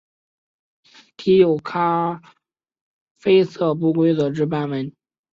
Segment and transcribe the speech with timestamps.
[1.15, 2.21] 体有深咖
[3.19, 4.91] 啡色不规则之斑纹。